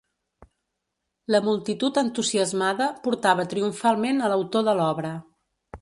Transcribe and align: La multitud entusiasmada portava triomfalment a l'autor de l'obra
La 1.35 1.41
multitud 1.49 2.01
entusiasmada 2.03 2.89
portava 3.07 3.47
triomfalment 3.53 4.25
a 4.31 4.35
l'autor 4.35 4.71
de 4.71 4.79
l'obra 4.81 5.15